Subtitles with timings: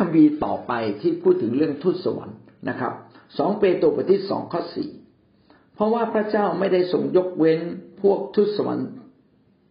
[0.00, 2.92] คัมภีร์ต่อไปที่พูดถึงเรื่องทูตสวรรค์นะครับ
[3.38, 4.90] สองเปโตรบทที่สองข้อสี่
[5.74, 7.60] เพราะว่าพระเจ้าไม่ได้ทรงยกเว้น
[8.02, 8.88] พวกทูตสวรรค์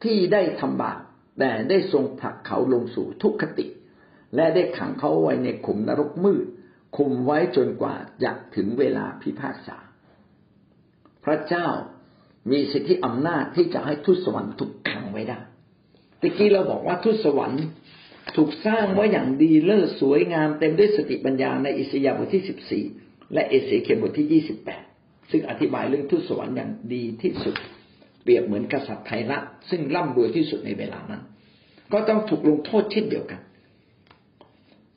[0.04, 1.00] ที่ได้ทำบาป
[1.40, 3.68] แต่ได้ทรงผลักเขาลงสู่ทุกขติ
[4.36, 6.46] และได้ขังเขาไว้ในขุมนรกมืด
[6.98, 9.78] คุมไว้จนกว่าจะถึงเวลาพิพากษา
[11.26, 11.68] พระเจ้า
[12.52, 15.40] มีสิทธิอำนาจที่จะให้ทูตสวรรค์ถูกขังไว้ได้
[16.22, 17.64] ตะกี้เราบอกว่าทูตสวรรค์
[18.36, 22.84] ถูกสร้างไว้อย่างดีเลิศสวยงามเต็มด้วยสติปัญญาในอิสยาห์บทที่สิบสี่
[23.34, 24.84] และเอเสเคียบทที่ยี่สิบแปด
[25.32, 27.56] ซึ่งอธิบายเรื่องทูตสวรรค์อย่างดีที่สุด
[28.24, 31.24] เปรียบเหมือนกษัตริย์ไทยละซึ่งร่ำรวยที่สุดในเวลานั้น
[31.94, 33.42] ก็ต้องถูกลงโทษเช่นเดียวกัน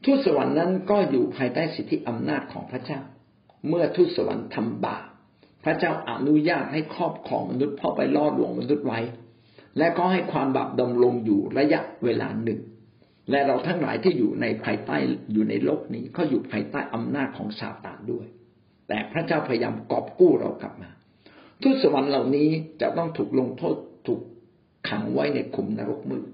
[0.05, 3.01] ทูตสวรรค์นั้นก็อยู่ภายใต้สิทธิอำนาจของพระเจ้า
[3.69, 5.05] เมื่อทูตสวรรค์ทำบาป
[5.65, 9.01] พระเจ้าอนุญาตให้ครอบครองมนุษย์พ่อไปล่อลวงมนุษย์ไว้
[9.79, 12.61] และก็ให้ความบาปดำรงอยู่ระยะเวลาหนึ่ง
[13.31, 14.97] และเราทั้งหลายที่อยู่ในภายใต้
[15.33, 18.27] อยู่ในโลกนี้ก็อยู่ภายใต้อำนาจของซาตานด้วย
[18.89, 20.91] แต่พระเจ้าพยายามกอบกู้เรากลับมา
[21.62, 22.48] ทูตสวรรค์เหล่านี้
[22.81, 24.20] จะต้องถูกลงโทษถูก
[24.89, 26.25] ขังไว้ในขุมนรกมืด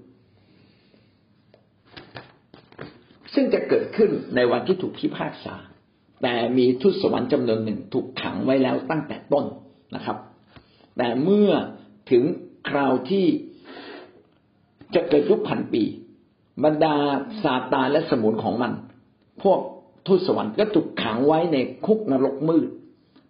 [3.33, 5.55] ซึ่งจะเกิดขึ้นในวันที่ถูกพิพากษา
[6.23, 9.45] แต่มีทูตสวรรค์จำนวนหนึ่งถูกขังไว้แล้วตั้งแต่ต้น
[9.95, 10.17] นะครับ
[10.97, 11.49] แต่เมื่อ
[12.11, 12.23] ถึง
[12.69, 13.25] คราวที่
[14.95, 15.83] จะเกิดยุคพันปี
[16.63, 16.95] บรรดา
[17.43, 18.71] ซาตานและสมุนของมัน
[19.43, 19.59] พวก
[20.07, 22.67] ทูตสวรรค์ก็ถูกขังไว้ในคุกนรกมืด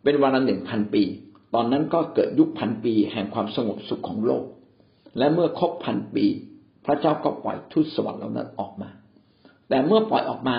[0.03, 1.03] เป็นวันละหนึ่งพันปี
[1.53, 4.45] ตอนนั้นก็เกิดยุคพันปี แห่งความสงบสุขของโลก
[5.17, 6.25] และเมื่อครบพันปี
[6.85, 8.89] พระเจ้าก็ปล่อยทูตสวรรค์เหล่านั้นออกมา
[9.69, 10.57] แต่เมื่อปล่อยออกมา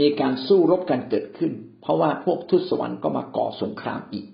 [0.00, 4.26] มีการสู้รบกันเกิดขึ้น เพราะว่าพวกทุตสวรรค์ก็มาก่อสงครามอีก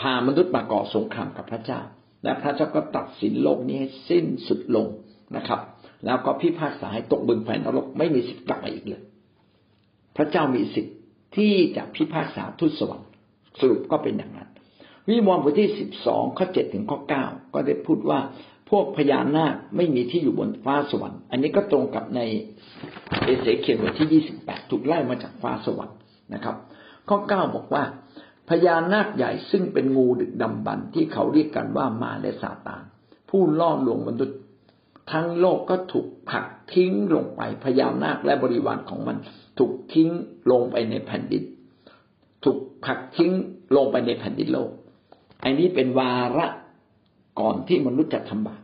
[0.00, 1.80] พามนุษย์มาก่อสงครามกับพระเจ้า
[2.24, 4.86] และพระเจ้าก็ตัดสินโลกนี้ให้สิ้นสุดลง
[5.36, 5.60] นะครับ
[6.04, 9.02] แล้วก็พิพากษาให้ตกบึงไฟนรกไม่มีสิทธิ์กลับมาอีกเลย
[10.16, 10.96] พระเจ้ามีสิทธิ์
[11.36, 13.08] ที่จะพิพากษาทุตสวรรค์
[13.58, 14.48] สรุปก็เป็นอย่างนั้น
[15.08, 18.20] วิมวรบทที่สิบสองข้อเจ็ดถึงข้อเก้าก็ได้พูดว่า
[18.70, 22.20] พวกพญานาคไม่มีที่อยู่บนฟ้าสวรรค์ อันนี้ก็ตรงกับใน
[23.24, 25.96] เอเสเคียบทที่ยี่สิบแปดถูกไล่มาจากฟ้าสวรรค์
[26.34, 26.56] นะครับ
[27.08, 27.84] ข้อเก้าบอกว่า
[28.48, 32.82] พญานาคใหญ่ซึ่งเป็นงูดึกดำบรรที่เขาเรียกกันว่ามาและซาตาน
[33.30, 34.38] ผู้ล่อลวงมนุษย์
[35.12, 39.16] ทั้งโลกก็ถูกผลักทิ้งลงไปพญานาคและบริวารของมัน
[39.58, 40.08] ถูกทิ้ง
[40.50, 41.44] ลงไปในแผ่นดิน
[42.44, 43.32] ถูกผลักทิ้ง
[43.76, 44.70] ลงไปในแผ่นดินโลก
[45.42, 46.46] อันนี้เป็นวาระ
[47.40, 48.62] ก่อนที่มนุษย์จะทำบาป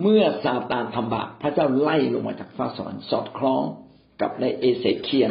[0.00, 3.62] เมื่อซาตานทำบาปพระเจ้าไล่ลงมาจากฟ้าสวรรค์สอดคล้อง
[4.20, 5.30] กับในเอเสเคียน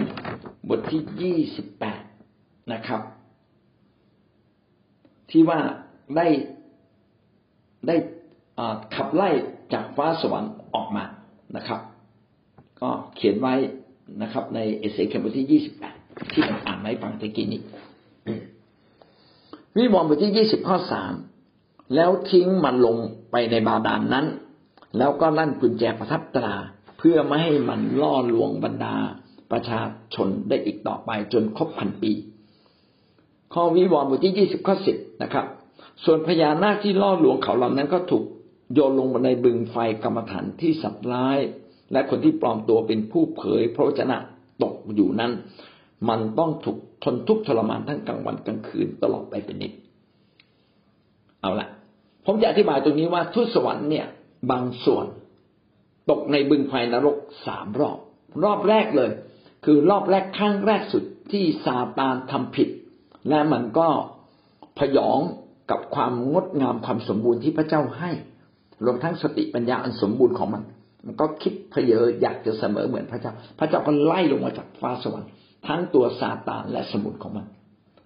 [0.70, 2.02] บทที่ยี่สิบแปด
[2.74, 3.02] นะครับ
[5.30, 5.60] ที่ว่า
[6.16, 6.28] ได้
[7.88, 7.96] ได้
[8.96, 9.30] ขับไล่
[9.74, 11.04] จากฟ้าสวรรค์ออกมา
[11.56, 11.80] นะครับ
[12.82, 13.56] ก็เขียนไว้
[14.22, 15.96] นะครับ ในเอเสเคียนบทที่ยี่สิบแปด
[16.34, 17.62] ที่ผมอ่านไว้ฟังตะกี้นี้
[19.78, 21.14] วิวรณ์บทที่ยี่สิบข้อสาม
[21.96, 22.98] แล้วทิ้งมันลง
[23.32, 24.26] ไปในบาดาลนนั้น
[24.98, 26.56] แล้วก็ลั่นกุญแจประทับตรา
[26.98, 28.96] เพื่อไม่ให้มันล่อลวงบรรดา
[29.52, 29.82] ประชา
[30.14, 32.12] ชนได้อีกต่อไปจนครบพันปี
[33.54, 35.46] ข้อวิวรณ์บทที่ยี่สิบข้อสิบนะครับ
[36.04, 38.24] ส่วนพญานาคที่ล่อลวงเขาเหล่านั้นก็ถูก
[38.74, 41.40] โยนลงในบึงไฟกรรมฐานที่สับร้าย
[41.92, 44.18] และคนที่ปลอมตัวเป็นผู้เผยพระวจนะ
[44.64, 45.32] ตกอยู่นั้น
[46.10, 49.74] มันต้องถูกทนทุกข์ทรมานทั้งกลางวันกลางคืนตลอดไปเป็นนิด
[51.42, 51.68] เอาละ
[52.26, 54.08] ผมจะอธิบายตรงนี้ว่าทุสวรรค์เนี่ย
[54.52, 55.06] บางส่วน
[56.10, 57.98] ตกในบึงไฟนรกสามรอบ
[58.44, 59.12] รอบแรกเลย
[59.66, 62.70] คือรอบแรกครั้งแรกสุดที่ซาตานทำผิด
[63.30, 63.88] และมันก็
[64.78, 65.20] พยอง
[65.72, 68.12] กับความงดงามความสมบูรณ์ที่พระเจ้าให้
[68.86, 70.64] รวมทั้งสติปัญญาอันสมบูรณ์ของมัน
[71.06, 75.30] มันก็คิดเพเยออยากจะเสมอเหมือนพระเจ้า พระเจ้าก็ไล่ลงมาจากฟ้าสวรรค์
[75.68, 77.46] ทั้งตัวซาตานและสมุนของมัน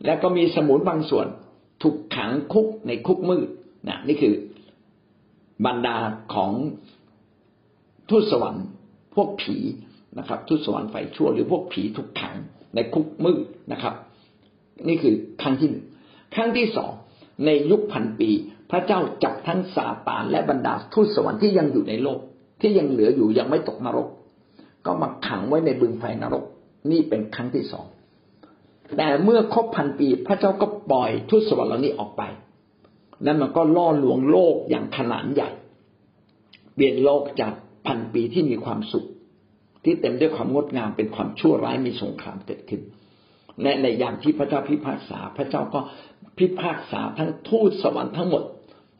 [0.06, 1.28] แล้วก็มีสมุนบางส่วน
[1.83, 3.47] ถูกขังคุกในคุกมืด
[3.88, 4.33] นะนี่คือ
[5.65, 5.98] บรรดา
[6.33, 6.51] ของ
[8.09, 8.65] ทูตสวรรค์
[9.15, 9.57] พวกผี
[10.18, 12.36] นะครับทูตสวรรค์ไฟชั่วหรือพวกผีถูกขัง
[12.75, 13.94] ในคุกมืดนะครับ
[14.88, 15.86] นี่คือครั้งที่หนึ่ง
[16.36, 16.92] ครั้งที่สอง
[17.45, 18.30] ในยุคพันปี
[18.74, 22.20] พระเจ้าจับทั้งซาตานและบรรดาทูตสวรรค์ที่ยังอยู่ในโลก
[22.62, 24.08] ที่ยังเหลืออยู่ยังไม่ตกนรก
[24.86, 26.44] ก็มาขังไว้ในบึงไฟนรก
[26.92, 27.86] นี่เป็นครั้งที่สอง
[28.98, 32.22] แต่เมื่อครบพันปี พระเจ้าก็ปล่อยทูตสวรรค์เหล่านี้ออกไป
[33.25, 35.50] นั่นมันก็ล่อลวงโลกอย่างขนาดใหญ่
[36.75, 37.54] เปลี่ยนโลกจาก
[37.88, 39.06] พันปีที่มีความสุข
[39.84, 42.81] ที่เต็มด้วยความงดงามเป็นความชั่วร้ายมีสงครามเกิดขึ้น
[43.62, 45.80] และในยามที่พระเจ้าพิพากษา พระเจ้าก็
[46.38, 48.44] พิพากษาทั้งทูตสวรรค์ทั้งหมด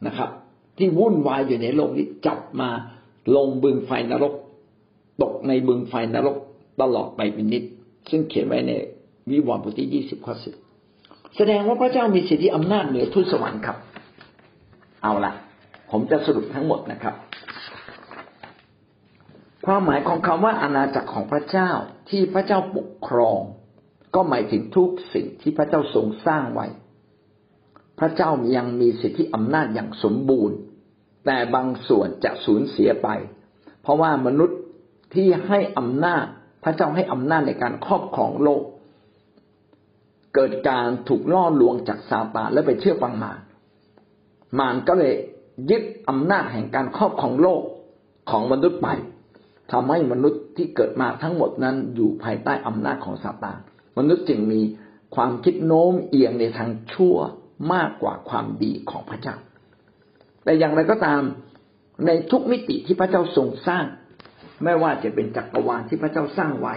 [0.06, 0.30] นะครับ
[0.78, 2.70] ที่วุ่นวายอยู่ในโลกนี้จับมา
[3.36, 4.34] ลงบึงไฟนรก
[5.22, 6.36] ตกในบึงไฟนรก
[6.80, 7.64] ตลอดไปเป็นนิด
[8.10, 8.72] ซึ่งเขียนไว้ใน
[9.30, 10.54] วิวรณ์บทที่ยี่สิบข้อสิบ
[11.36, 13.76] แสดงว่าพระเจ้ามีสิทธิอำนาจเหนือทุตสวรรค์ครับ
[15.02, 15.32] เอาละ
[15.90, 17.14] ผมจะสรุปทั้งหมดนะครับ
[19.66, 21.70] ความหมายของคำว่าอาณาจักรของพระเจ้า
[22.10, 23.40] ที่พระเจ้าปกครอง
[24.14, 26.66] ก็หมายถึงทุกสิ่งที่พระเจ้าทรงสร้างไว้
[28.04, 30.56] ระเจ้ายังมีสิทธิอำนาจอย่างสมบูรณ์
[31.26, 33.08] แต่บางส่วนจะสูญเสียไป
[33.82, 34.58] เพราะว่ามนุษย์
[35.14, 36.24] ที่ให้อำนาจ
[36.64, 38.62] พระเจ้าให้อำนาจในการครอบครองโลก
[40.34, 43.38] เกิดการถูกล่อลวงจากซาตานและไปเชื่อฟังมาร
[44.58, 45.14] มารก็เลย
[45.70, 47.62] ยึดอำนาจแห่งการครอบครองโลก
[48.30, 48.88] ของมนุษย์ไป
[49.72, 53.58] ทำให้มนุษย์ที่เกิดมาทั้งหมดนั้นอยู่ภายใต้อำนาจของซาตาน
[53.98, 54.60] มนุษย์จึงมี
[55.14, 57.16] ความคิดโน้มเอียงในทางชั่ว
[57.72, 59.36] มากกว่าความดีของพระเจ้า
[60.44, 61.22] แต่อย่างไรก็ตาม
[62.06, 63.84] ในทุกมิติที่พระเจ้าทรงสร้าง
[64.64, 66.74] ไม่ว่าจะเป็นจักรวาลที่พระเจ้าสร้างไว้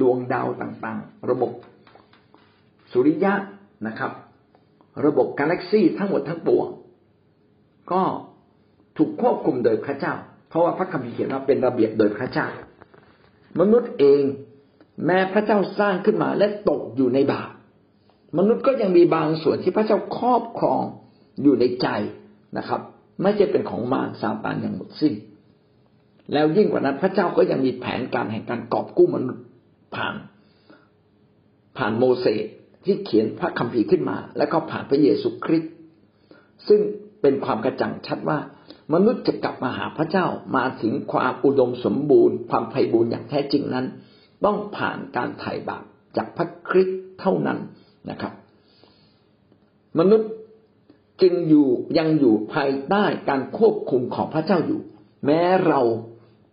[0.00, 1.50] ดวงดาวต่างๆ ระบบ
[2.92, 3.34] สุริยะ
[3.86, 4.12] นะครับ
[5.06, 6.68] ระบบกาแล็กซี่ทั้งหมดทั้งปวง
[7.92, 8.02] ก็
[8.96, 10.14] ถูกควบคุมโดยพระเจ้า
[10.48, 12.48] เพราะว่าพระคัมภีร์เขียนว่าเป็นระเบียบโดยพระเจ้า
[13.60, 14.22] มนุษย์เอง
[15.06, 17.50] แม้พระเจ้าสร้างขึ้นมาและตกอยู่ในบาป
[18.36, 20.82] มนุษย์ก็ยังมีบางส่วนที่พระเจ้าครอบครอง
[21.42, 21.88] อยู่ในใจ
[22.58, 22.80] นะครับ
[23.22, 25.14] ไม่ใช่เป็นของมารซาตานอย่างหมดสิ้น
[26.32, 29.44] แล้วยิ่งกว่านั้นพระเจ้าก็ยังมีแผนการแห่งการกอบกู้มนุษย์
[29.94, 30.14] ผ่าน
[31.76, 32.44] ผ่านโมเสส
[32.84, 35.72] ที่เขียนพระคัมภีร์ขึ้นมา แล้วก็ผ่านพระเยซูคริสต์
[36.68, 36.80] ซึ่ง
[37.22, 38.38] เป็นความกระจ่างชัดว่า
[38.94, 40.26] มนุษย์จะกลับมาหาพระเจ้า
[40.56, 43.86] มาถึงความอุดมสมบูรณ์ ความไพ่บูรณ์อย่างแท้จริงนั้น
[44.44, 45.84] ต้องผ่านการไถ่บาป
[46.16, 47.58] จากพระคริสต์เท่านั้น
[48.10, 48.32] นะครับ
[49.98, 50.30] มนุษย์
[51.22, 51.66] จึงอยู่
[51.98, 54.80] ยังอยู่ภายใต้การควบคุมของพระเจ้าอยู่
[55.26, 55.80] แม้เรา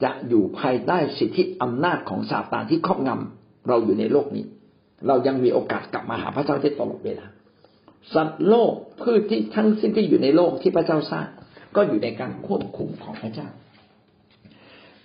[0.04, 4.46] จะอยู่ภายใต้สิทธิอำนาจของซาตานที่ครอบงำเราอยู่ในโลกนี้
[5.08, 7.26] เรายังมีโอกาสกลับมาหาพระเจ้าได้ตลอดเวลา
[8.14, 11.28] สัตว์โลกพืชที่ทั้งสิ้นที่อยู่ในโลกที่พระเจ้าสร้าง
[11.76, 13.48] ก็อยู่ในการควบคุมของพระเจ้า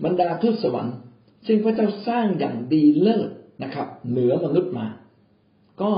[0.05, 0.97] บรรดาทูตสวรรค์
[1.47, 3.31] ซึ่งพระเจ้าสร้างอย่างดีเลิศ
[3.63, 4.87] นะครับ เหนือมนุษย์มา
[5.83, 5.93] ก็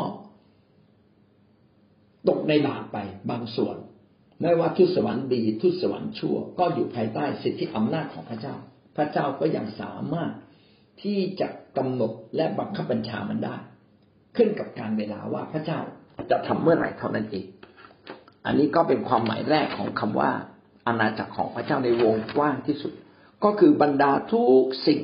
[2.29, 2.99] ตกในบาปไป
[3.31, 3.77] บางส่วน
[4.41, 8.55] ไม่ว่าทูตสวรรค์ดีทูตสวรรค์ชั่ว ก็อยู่ภายใต้สิทธิอำนาจของพระเจ้า
[8.97, 10.31] พระเจ้าก็ยังสามารถ
[11.03, 13.57] ที่จะกำหนดและบังคับบัญชามันได้
[14.37, 15.81] ขึ้นกับการเวลาว่าพระเจ้า
[16.31, 17.47] จะทำเมื่อไหร่เท่านั้นเอง
[18.47, 20.31] อันนี้ก็เป็นความหมายแรกของคำว่า
[20.87, 22.93] อาณาจักรของพระเจ้าในวงกว้างที่สุด
[23.45, 25.01] ก็คือบรรดาทุกสิ่ง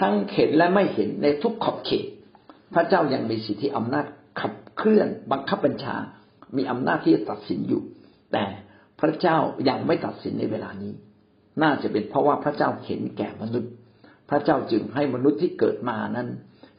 [0.00, 2.04] ทั้งเห็นและไม่เห็นในทุกขอบเขต
[2.74, 4.06] พระเจ้ายังมีสิทธิอำนาจ
[4.40, 5.96] ขับเคลื่อนบังคับบัญชา
[6.56, 7.82] มีอำนาจที่จะตัดสินอยู่
[8.32, 8.44] แต่
[9.00, 9.38] พระเจ้า
[9.68, 10.92] ยังไม่ตัดสินในเวลานี้
[11.62, 13.72] น่าจะเป็นเพราะว่าพระเจ้าเห็นแก่มนุษย์
[14.30, 16.28] พระเจ้าจึงให้มนุษย์ที่เกิดมานั้น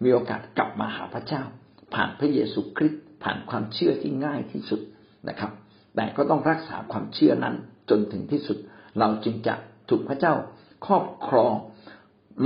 [0.04, 1.44] มีโอกาสกลับมาหาพระเจ้า
[1.94, 4.82] ผ่านพระเยซูคริสต์ผ่านความเชื่อที่ง่ายที่สุด
[5.30, 5.52] นะครับ
[5.96, 7.56] แต่ก็ต้องรักษาความเชื่อนั้น
[7.90, 8.58] จนถึงที่สุด
[9.00, 9.54] เราจึงจะ
[9.90, 10.34] ถูกพระเจ้า
[10.86, 11.54] ครอบครอง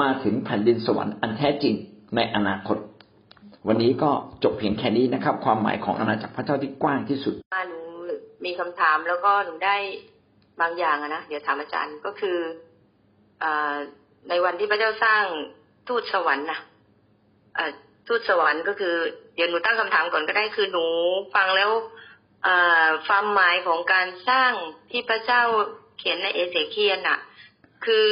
[0.01, 1.75] มาถึงแผ่นดินสวรรค์อันแท้จริง
[2.15, 2.77] ในอนาคต
[3.67, 4.11] วันนี้ก็
[4.43, 7.33] จบเพียงแค่นี้นะครับ ความหมายของอาณาจักรพระเจ้าที่กว้างที่สุด
[7.69, 7.79] หนู
[8.45, 9.75] มีคำถามแล้วก็หนูได้
[10.61, 12.38] บางอย่างนะเดี๋ยวถามอาจารย์ก็คือ
[13.43, 13.45] อ
[14.29, 15.24] ในวันที่พระเจ้าสร้าง
[15.88, 16.59] ทูตสวรรค์นะ
[18.07, 18.95] ทูตสวรรค์ก็คือ
[19.36, 20.86] เดี๋ยวหนูตั้งคำถามก่อนก็ได้คือหนู
[21.36, 21.71] ฟังแล้ว
[23.07, 24.51] ความหมายของการสร้าง
[24.91, 25.41] ที่พระเจ้า
[25.97, 27.19] เขียนในเอเสเคียนอะ
[27.86, 28.09] คือ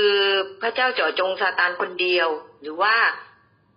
[0.61, 2.27] พระเจ้าเจาะจงซาตานคนเดียว
[2.61, 2.95] หรือว่า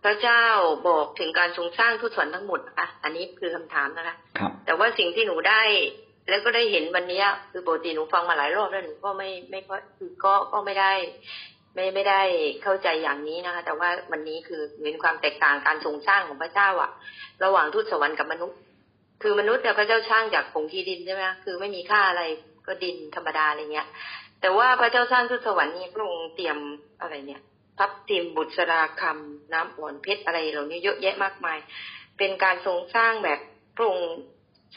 [0.04, 0.44] พระเจ้า
[0.88, 5.62] บอกถึงการทรงสร้างทุตสวรรค์ทั้งหมดอะอันนี้คือคำถามนะคะครับ แต่ว่าสิ่งที่หนูได้
[6.28, 10.92] แล้วก็ได้เห็นวันนี้คือปกติหนูฟังมาหลายรอบแล้วหนูก็ไม่ไม่ก็คือก็ก็ไม่ได้
[11.74, 12.20] ไม่ไม่ได้
[12.62, 16.90] เข้าใจอย่างนี้นะคะ แต่ว่าวันนี้คือเห็นความแตกต่างการทรงสร้างของพระเจ้าอะ
[17.44, 18.58] ระหว่างทูตสวรรค์กับมนุษย์
[19.22, 22.22] คือมนุษย์เนี่ยพระเจ้าสร้างจากผงที่ดินใช่ไหมคือไม่มีค่าอะไร
[22.66, 23.86] ก็ดินธรรมดาอะไรเงี้ย
[24.40, 26.56] แต่ว่าพระเจ้าสร้างทูตสวรรค์นี่พระองค์เตรียม
[27.00, 27.40] อะไรเนี่ย
[27.78, 31.58] พับทิมบุตรสราคำน้ำอ่อนเพชรอะไรเหล่านี้เยอะแยะมากมาย
[32.18, 33.38] เป็นการทรงสร้างแบบ
[33.76, 34.10] พระองค์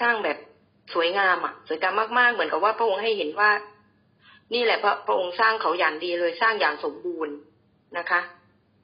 [0.02, 0.38] สร้างแบบ
[0.94, 3.52] สวยงามอะสวยงามมากๆ เหมือนกับว่าพระองค์ให้เห็นว่า
[4.54, 7.36] นี่แหละพระพระองค์สร้างเขาอย่างดีเลยสร้างอย่างสมบูรณ์
[7.98, 8.22] นะคะ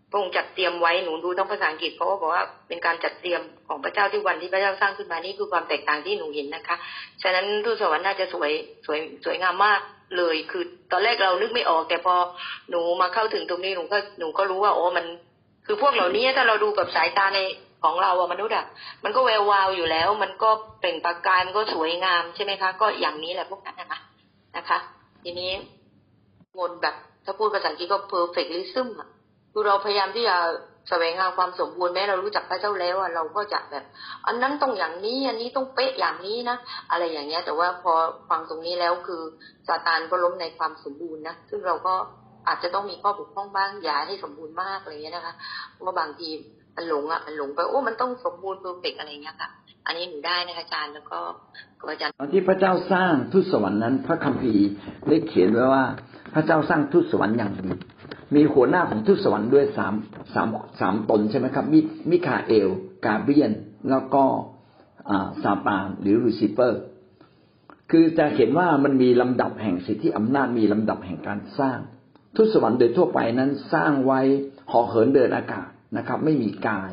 [0.09, 6.75] พระองค์จัดเตรียมไว้หนูดูต้องภาษาอังกฤษเพราะว่าบอกว่าเป็นการจัดเตรียมของพระเจ้าที่วันที่พระเจ้าสร้างขึ้นมานี่คือความแตกต่างที่หนูเห็นนะคะ
[7.21, 8.51] ฉะนั้นทูตสวรรค์น่าจะสวย
[8.85, 9.81] สวยสวยงามมาก
[10.17, 12.15] เลย คือตอนแรกเรานึกไม่ออก แต่พอ
[12.69, 15.05] หนูมาเข้าถึงตรงนี้หนูก็หนูก็รู้ว่าโอ้มัน
[15.65, 17.39] คือพวกเหล่านี้ถ้าเราดูกับสายตาใน
[17.83, 18.65] ของเราอะมนุษย์อะ
[19.03, 20.49] มันก็แวววาวอยู่แล้ว มันก็
[20.79, 23.99] เปล่งประกายมันก็สวยงามใช่ไหมคะ ก็อย่างนี้แหละพวกนั้นนะคะ
[24.55, 24.77] นะคะ
[25.23, 25.51] ทีนี้
[26.57, 29.09] วนแบบถ้าพูดภาษาอังกฤษก็ perfectism อะ
[29.51, 30.37] คือเราพยายามที่จะ
[30.89, 33.83] แสวงหาความสมบูรณ์แม้เรารู้จักพระเจ้าแล้วอะเราก็จะแบบ
[34.27, 36.57] อันนั้นต้องอย่างนี้ อันนี้ต้องเป๊ะอย่างนี้นะ
[36.91, 37.93] อะไรอย่างเงี้ย แต่ว่าพอ
[38.29, 39.21] ฟังตรงนี้แล้วคือ
[39.67, 41.93] ซาตานก็ล้มในความสมบูรณ์นะซึ่งเราก็
[42.47, 45.33] อาจจะต้องมีข้อบกพร่องบ้างอย่าให้สมบูรณ์มากอะไรเงี้ยนะคะ
[45.73, 46.29] เพราะบางที
[46.75, 49.49] มันหลงอะมันหลงไปโอ้มันต้องสมบูรณ์ perfect อะไรเงี้ยค่ะ
[49.87, 51.19] อันนี้หนูได้นะคะอาจารย์แล้วก็
[51.91, 54.67] อาจารย์ตอนที่พระเจ้าสร้างทูตสวรรค์นั้น พระคัมภีร์
[55.09, 55.83] ได้เขียนไว้ว่า
[56.33, 57.69] พระเจ้าสร้างทูตสวรรค์อย่างดี
[58.35, 59.93] มีหัวหน้าของทูตสวรรค์ด้วยสาม
[60.33, 60.47] สาม
[60.79, 62.69] สามตนใช่ไหมครับ มิมิคาเอล
[63.05, 63.51] กาเบรียล
[63.89, 64.23] แล้วก็
[65.43, 66.81] ซาตานหรือลูซิเฟอร์
[67.91, 71.79] คือจะเห็นว่ามันมีลำดับแห่งสิทธิอำนาจมีลำดับแห่งการสร้าง
[72.35, 74.21] ทูตสวรรค์โดยทั่วไปนั้นสร้างไว้
[74.71, 76.91] ห่อเหินเดินอากาศนะครับ ไม่มีกาย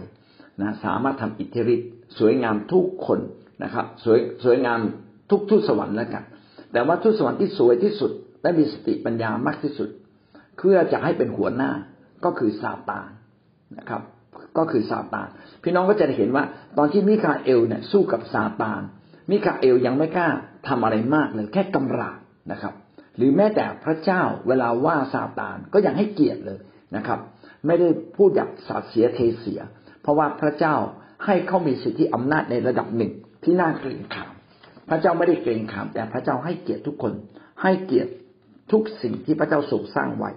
[0.61, 3.21] นะสามารถทำอิทธิฤทธิ์สวยงามทุกคน
[3.63, 4.81] นะครับ สวยสวยงาม
[5.31, 6.25] ทุกทูตสวรรค์แล้วกัน
[6.73, 8.11] แต่ว่าทูตสวรรค์ที่สวยที่สุด
[8.43, 9.89] และมีสติปัญญามากที่สุด
[10.59, 11.71] เพื่อจะให้เป็นหัวหน้า
[12.25, 13.09] ก็คือซาตาน
[13.79, 14.03] นะครับ
[14.59, 15.29] ก็คือซาตาน
[15.63, 16.45] พี่น้องก็จะเห็นว่า
[16.79, 18.81] ตอนที่มิคาเอลเนี่ยสู้กับซาตาน
[19.31, 20.29] มิคาเอลยังไม่กล้า
[20.69, 22.19] ทำอะไรมากเลย แค่กำราบ
[22.53, 22.75] นะครับ
[23.17, 26.61] หรือแม้แต่พระเจ้าเวลาว่าซาตานก็ยังให้เกียรติเลย
[26.97, 27.21] นะครับ
[27.67, 29.61] ไม่ได้พูดอย่างสาเสียเทเสีย
[30.03, 30.75] เพราะว่าพระเจ้า
[31.25, 33.13] ให้เขามีสิทธิอำนาจในระดับหนึ่ง
[33.45, 34.33] ที่น่าเกรงขาม
[34.89, 37.13] พระเจ้าไม่ได้เกรงขาม แต่พระเจ้าให้เกียรติทุกคน
[37.63, 38.13] ให้เกียรติ
[38.73, 40.31] ทุกสิ่งที่พระเจ้าทรงสร้างไว้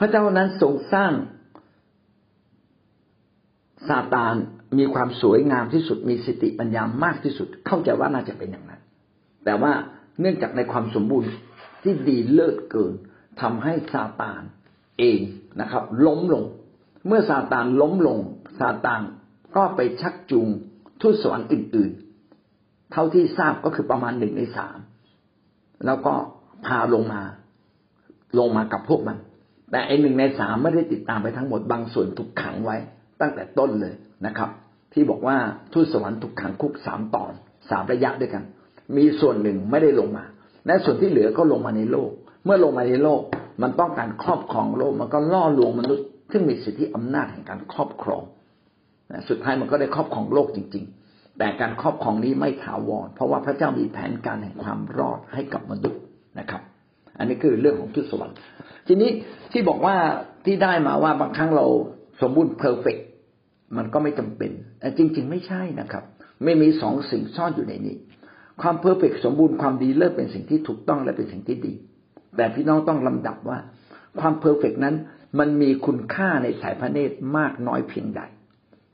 [0.00, 1.12] พระเจ้านั้นทรงสร้าง
[3.88, 4.34] ซาตาน
[4.78, 8.80] มีความสวยงามที่สุดมีสติปัญญามากที่สุด เข้าใจว่าน่าจะเป็นอย่างนั้น
[9.44, 9.72] แต่ว่า
[10.20, 11.30] เนื่องจากในความสมบูรณ์
[11.82, 12.94] ที่ดีเลิศเกิน
[13.40, 14.42] ทำให้ซาตาน
[14.98, 15.20] เอง
[15.60, 16.44] นะครับ ล้มลง
[17.06, 18.18] เมื่อซาตานล้มลง
[18.58, 19.02] ซาตาน
[19.56, 20.48] ก็ไปชักจูง
[21.00, 21.92] ทูตสวรรค์อื่น
[22.40, 24.78] ๆ เท่าที่ทราบก็คือประมาณหนึ่งในสาม
[25.86, 26.14] แล้วก็
[26.66, 27.22] พาลงมา
[28.38, 29.16] ลงมากับพวกมัน
[29.70, 32.76] แต่ไอหนึ่งในสามไม่ได้ติดตามไปทั้งหมดบางส่วนถูกขังไว้
[33.20, 33.94] ตั้งแต่ต้นเลย
[34.26, 34.50] นะครับ
[34.92, 35.36] ที่บอกว่า
[35.72, 37.32] ทูตสวรรค์ถูกขังคุกสามตอน
[37.70, 38.44] สามระยะด้วยกัน
[38.96, 40.24] มีส่วนหนึ่งไม่ได้ลงมา
[40.66, 42.10] และส่วนที่เหลือก็ลงมาในโลก
[42.44, 43.22] เมื่อลงมาในโลก
[43.62, 48.22] มันต้องการครอบครองโลก มันก็ล่อลวงมนุษย์ซึ่งมีสิทธิอำนาจแห่งการครอบครอง
[49.28, 56.00] สุดท้ายมันก็ได้ครอบครองโลกจริง ๆ แต่การครอบครองนี้ไม่ถาวรเพราะว่าพระเจ้ามีแผนการแห่งความรอดให้กับมนุษย์
[56.38, 56.62] นะครับ
[57.20, 58.36] อันนี้คือเรื่องของทูตสวรรค์
[58.86, 59.10] ทีนี้
[59.52, 59.96] ที่บอกว่า
[60.44, 61.66] ที่ได้มาว่าบางครั้งเรา
[62.22, 62.96] สมบูรณ์ perfect
[63.76, 64.50] มันก็ไม่จำเป็น
[64.80, 66.04] แต่จริง ๆ ไม่ใช่นะครับ
[66.44, 67.96] ไม่มีสองสิ่งซ่อนอยู่ในนี้
[68.62, 71.74] ความ perfect สมบูรณ์ความดีเลิศเป็นสิ่งที่ถูกต้องและเป็นสิ่งที่ดี
[72.36, 73.58] แต่พี่น้องต้องลำดับว่า
[74.20, 74.94] ความ perfect นั้น
[75.38, 78.22] มันมีคุณค่าในสายพระเนตรมากน้อยเพียงใด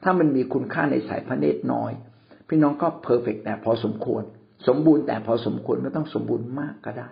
[0.03, 1.93] ถ้ามันมีคุณค่าในสายพระเนตรน้อย
[2.49, 4.23] พี่น้องก็เพอร์เฟกแต่พอสมควร
[4.69, 7.11] สมบูรณ์แต่พอสมควรไม่ต้องสมบูรณ์มากก็ได้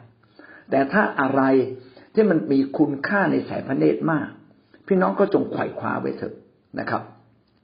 [0.70, 1.42] แต่ถ้าอะไร
[2.14, 4.28] ที่มันมีคุณค่าในสายพระเนตรมาก
[4.86, 6.34] พี่น้องก็จงไขว่คว้าไว้เถอะ
[6.80, 7.02] นะครับ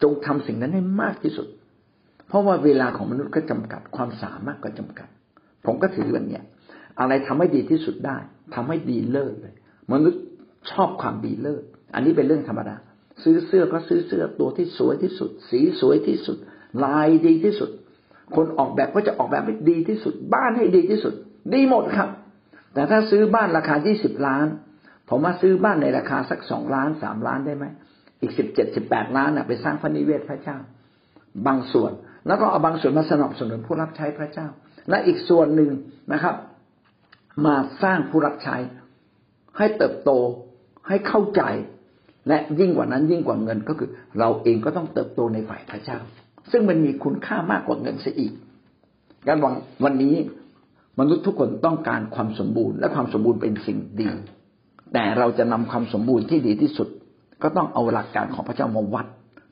[0.02, 1.47] จงทำสิ่งนั้นให้มากที่สุด
[2.28, 5.09] เพราะว่าเวลาของมนุษย์ก็จำกัดความสามารถก็จำกัด
[5.66, 6.42] ผมก็ถือวันเนี้ย
[7.00, 8.16] อะไรทำให้ดีที่สุดได้
[8.54, 9.54] ทำให้ดีเลิศเลย
[9.92, 10.23] มนุษย์
[10.71, 11.62] ชอบความดีเลิศ
[11.95, 12.76] อันนี้เป็นเรื่องธรรมดา
[13.23, 16.37] ซื้อเสื้อก็ซื้อเสื้อตัวที่สวยที่สุด สีสวยที่สุด
[16.85, 17.71] ลายดีที่สุด
[18.35, 21.14] คนออกแบบก็จะออกแบบให้ดีที่สุด บ้านให้ดีที่สุด
[21.54, 22.09] ดีหมดครับ
[22.75, 24.47] แต่ถ้าซื้อบ้านราคายี่สิบล้าน
[25.09, 27.65] ผมมาซื้อบ้านในราคาสักสองล้านสามล้านได้ไหม
[28.21, 30.57] อีกสิบเจ็ดสิบแปดล้านน่ะไปสร้างพระนิเวศพระเจ้า
[31.47, 31.93] บางส่วน
[32.27, 34.47] แล้วก็เอาบางส่วนมาสนับสนุนผู้รับใช้พระเจ้า
[34.91, 35.71] และอีกส่วนหนึ่ง
[36.12, 36.35] นะครับ
[37.47, 38.57] มาสร้างผู้รับใช้
[39.59, 40.11] ให้เติบโต
[40.89, 41.43] ให้เข้าใจ
[42.29, 45.99] และยิ่งกว่านั้นยิ่งกว่าเงินก็คือ เราเองก็ต้องเติบโตในฝ่ายพระเจ้า
[46.50, 48.33] ซึ่งมันมีคุณค่ามากกว่าเงินเสียอีก
[49.27, 50.15] การวังวันนี้
[51.00, 54.09] มนุษย์ทุกคนต้องการความสมบูรณ์และความสมบูรณ์เป็นสิ่งดี
[54.95, 56.88] แต่เราจะนำความสมบูรณ์ที่ดีที่สุด
[57.42, 59.07] ก็ต้องเอาหลักการของพระเจ้ามาวัด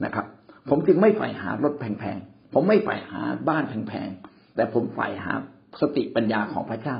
[0.05, 0.26] นะครับ
[0.69, 5.33] ผมจึงไม่ใฝ่หารถแพงๆผมไม่ใฝ่หาบ้านแพงๆแต่ผมใฝ่หา
[5.81, 6.97] สติปัญญาของพระเจ้า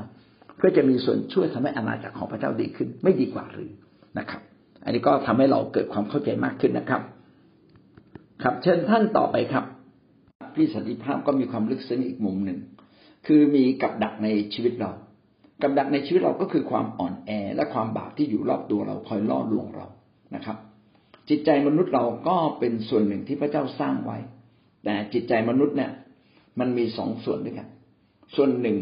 [0.57, 3.71] เพื่อจะมีส่วนช่วยทำให้อาณาจักรของพระเจ้าดีขึ้น ไม่ดีกว่าหรือ
[4.19, 4.41] นะครับ
[4.85, 7.03] อันนี้ก็ทำให้เราเกิดความเข้าใจมากขึ้นนะครับ
[8.43, 9.65] ครับเชิญท่านต่อไปครับ
[10.55, 12.59] พี่สันติภาพก็มีความลึกซึ้งอีกมุมหนึ่ง
[13.29, 14.93] คือมีกับดักในชีวิตเรา
[15.63, 19.87] กับดักในชีวิตเราก็คือความอ่อนแอและความบาปที่อยู่รอบตัวเราคอยล่อลวงเรา
[20.35, 20.57] นะครับ
[21.29, 24.19] จิตใจมนุษย์เราก็เป็นส่วนหนึ่งที่พระเจ้าสร้างไว้
[24.85, 25.91] แต่จิตใจมนุษย์เนี่ย
[26.61, 27.69] มันมีสองส่วนด้วยกัน
[28.37, 28.79] ส่วนหนึ่ง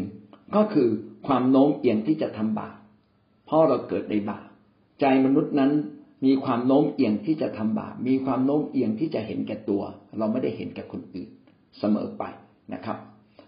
[0.55, 0.89] ก็คือ
[1.27, 2.75] ความโน้มเอียงที่จะทำบาป
[3.45, 4.47] เพราะเราเกิดในบาป
[5.01, 5.71] ใจมนุษย์นั้น
[6.25, 9.81] มีความโน้มเอียงที่จะทำบาปมีความโน้มเอียงที่จะเห็นแก่ตัว
[10.17, 11.29] เราไม่ได้เห็นแก่คนอื่น
[11.79, 12.23] เสมอไป
[12.73, 12.97] นะครับ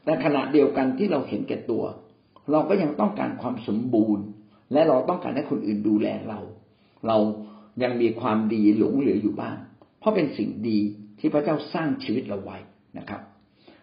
[0.03, 1.83] แต่ขณะเดียวกันที่เราเห็นแก่ตัว
[2.51, 4.25] เราก็ยังต้องการความสมบูรณ์
[4.73, 6.39] และเราต้องการให้คนอื่นดูแลเรา
[7.07, 7.17] เรา
[7.83, 9.57] ยังมีความดีหลงเหลืออยู่บ้าง
[9.99, 10.79] เพราะเป็นสิ่งดี
[11.19, 12.57] ที่พระเจ้าสร้างชีวิตเราไว้
[12.97, 13.21] นะครับ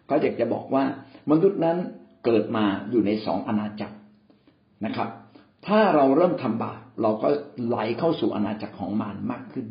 [0.09, 0.85] ก็อยากจะบอกว่า
[1.31, 1.79] มนุษย์นั้น
[2.25, 3.97] เกิดมาอยู่ในสองอาณาจักร
[4.85, 5.09] นะครับ
[5.67, 7.29] ถ้าเราเริ่มทำบาปเราก็
[7.67, 9.67] ไหลเข้าสู่อาณาจักรของมารมากขึ้น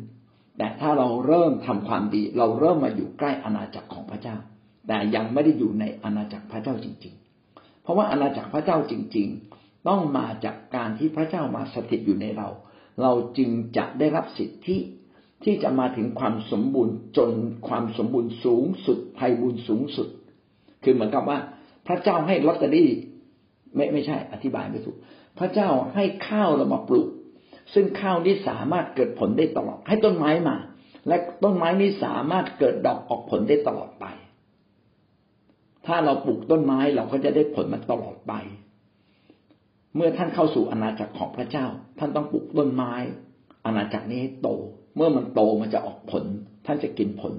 [0.58, 4.36] แต่ถ้าเราเริ่มทำความดี เราเริ่มมาอยู่ใกล้อาณาจักรของพระเจ้า
[4.86, 7.14] แต่ยังไม่ได้อยู่ในอาณาจักรพระเจ้าจริง
[7.48, 12.48] ๆ เพราะว่าอาณาจักรพระเจ้าจริง ๆ ต้องมาจากการที่พระเจ้ามาสถิตอยู่ในเรา
[13.02, 14.76] เราจึงจะได้รับสิทธิ
[15.44, 17.30] ที่จะมาถึงความสมบูรณ์จน
[17.68, 20.08] ความสมบูรณ์สูงสุดภัยบุญสูงสุด
[20.84, 21.38] คือเหมือนกับว่า
[21.86, 22.90] พระเจ้าให้ลอตเตอรี่
[23.74, 24.96] ไม่ไม่ใช่ อธิบายไม่ถูก
[25.38, 27.08] พระเจ้าให้ข้าวเรามาปลูก
[27.74, 30.56] ซึ่งข้าวนี้สามารถเกิดผลได้ตลอด ให้ต้นไม้มา
[31.08, 34.04] และต้นไม้นี้สามารถเกิดดอกออกผลได้ตลอดไป
[35.86, 38.32] ถ้าเราปลูกต้นไม้เราก็จะได้ผลมาตลอดไป
[39.94, 41.66] เมื่อท่านเข้าสู่อาณาจักรของพระเจ้า
[41.98, 42.92] ท่านต้องปลูกต้นไม้
[43.66, 44.48] อาณาจักรนี้ให้โต
[44.96, 46.24] เมื่อมันโตมันจะออกผล
[46.66, 47.34] ท่านจะกินผล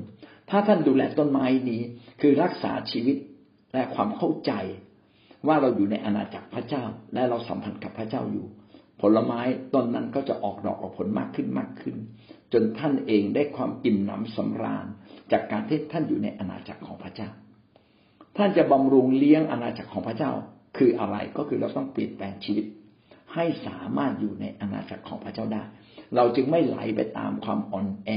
[0.50, 1.82] ถ้าท่านดูแลต้นไม้นี้
[2.22, 3.18] คือรักษาชีวิต
[3.74, 4.51] และความเข้าใจ
[5.48, 8.46] ว่าเราอยู่ในอาณาจักรพระเจ้า และเราสัมพันธ์กับพระเจ้าอยู่
[9.01, 9.42] ผลไม้
[9.74, 11.96] ต้นนั้นก็จะออกดอกออกผลมากขึ้นมากขึ้น
[12.54, 14.88] จนท่านเองได้ความอิ่มหนำสำราญ
[15.32, 17.30] จากการที่ท่านอยู่ในอาณาจักรของพระเจ้า
[18.38, 20.32] ท่านจะบำรุงเลี้ยงอาณาจักรของพระเจ้า
[20.77, 22.65] คืออะไรก็คือเราต้องเปลี่ยนแปลงชีวิต
[23.34, 25.63] ให้สามารถอยู่ในอาณาจักรของพระเจ้าได้
[26.15, 28.10] เราจึงไม่ไหลไปตามความอ่อนแอ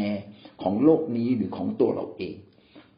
[0.62, 2.34] ของโลกนี้หรือของตัวเราเอง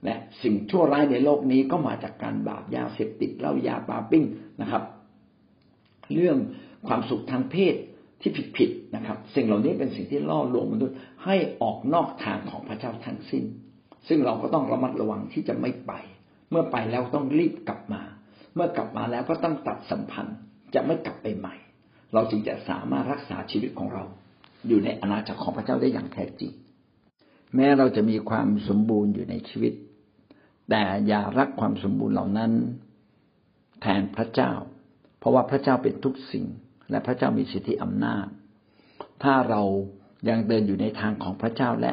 [0.05, 4.25] และสิ่งชั่วร้ายในโลกนี้ก็มาจากการบาปยาเสพติดเหล้ายาปาปิ้ง
[4.61, 4.83] นะครับ
[6.15, 6.37] เรื่อง
[6.89, 7.75] ความสุขทางเพศ
[8.21, 13.45] ที่ผิดๆนะครับ สิ่งเหล่านี้เป็นสิ่งที่ล่อลวงมนุษย์ให้ออกนอกทางของพระเจ้าทั้งสิ้น
[14.09, 15.93] ซึ่งเราก็ต้องระมัดระวังที่จะไม่ไป
[16.53, 18.03] เมื่อไปแล้วต้องรีบกลับมา
[18.55, 20.37] เมื่อกลับมาแล้วก็ต้องตัดสัมพันธ์
[20.75, 21.55] จะไม่กลับไปใหม่
[22.13, 24.05] เราจึงจะสามารถรักษาชีวิตของเรา
[24.69, 26.53] อยู่ในอาณาจักรของพระเจ้าได้อย่างแท้จริง
[27.55, 29.73] แม้เราจะมีความสมบูรณ์อยู่ในชีวิต
[30.71, 32.53] แต่อย่ารักความสมบูรณ์เหล่านั้น
[33.81, 34.53] แทนพระเจ้า
[35.19, 36.47] เพราะว่าพระเจ้าเป็นทุกสิ่ง
[36.91, 38.27] และพระเจ้ามีสิทธิอำนาจ
[39.23, 39.63] ถ้าเรา
[40.29, 41.93] ยังเดินอยู่ในทางของพระเจ้าและ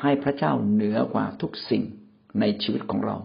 [0.00, 1.82] ให้พระเจ้าเหนือกว่าทุกสิ่ง
[2.40, 3.16] ในชีวิตของเรา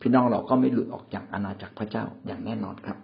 [0.00, 2.98] พี่น้องเราก็ไม่หลุดออกจากอาณาจักรพระเจ้าอย่างแน่นอนครับ